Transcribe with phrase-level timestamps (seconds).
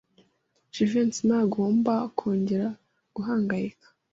[0.73, 2.67] Jivency ntagomba kongera
[3.15, 3.87] guhangayika.